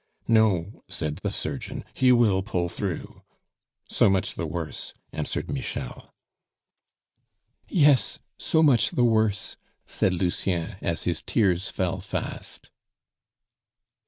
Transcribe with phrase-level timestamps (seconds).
[0.27, 3.21] "No," said the surgeon, "he will pull through."
[3.87, 6.11] "So much the worse," answered Michel.
[7.69, 12.71] "Yes; so much the worse," said Lucien, as his tears fell fast.